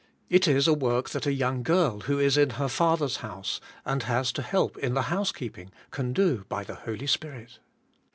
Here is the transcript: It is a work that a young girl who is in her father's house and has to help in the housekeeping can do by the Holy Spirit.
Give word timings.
It 0.31 0.47
is 0.47 0.67
a 0.67 0.73
work 0.73 1.11
that 1.11 1.27
a 1.27 1.31
young 1.31 1.61
girl 1.61 1.99
who 1.99 2.17
is 2.17 2.35
in 2.35 2.49
her 2.57 2.67
father's 2.67 3.17
house 3.17 3.61
and 3.85 4.01
has 4.01 4.31
to 4.31 4.41
help 4.41 4.75
in 4.79 4.95
the 4.95 5.03
housekeeping 5.13 5.71
can 5.91 6.11
do 6.11 6.43
by 6.49 6.63
the 6.63 6.73
Holy 6.73 7.05
Spirit. 7.05 7.59